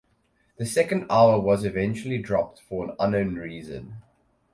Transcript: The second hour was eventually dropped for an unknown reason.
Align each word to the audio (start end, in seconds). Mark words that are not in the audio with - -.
The 0.57 0.65
second 0.65 1.05
hour 1.11 1.39
was 1.39 1.63
eventually 1.63 2.17
dropped 2.17 2.59
for 2.59 2.85
an 2.89 2.95
unknown 2.99 3.35
reason. 3.35 3.97